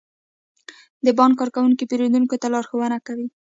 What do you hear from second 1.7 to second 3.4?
پیرودونکو ته لارښوونه کوي.